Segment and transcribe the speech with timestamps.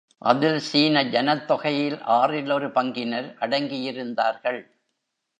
[0.21, 4.59] அதில் சீன ஜனத்தொகையில் ஆறில் ஒரு பங்கினர் அடங்கியிருந்தார்கள்.